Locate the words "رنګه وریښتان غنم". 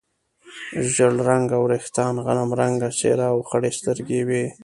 1.29-2.49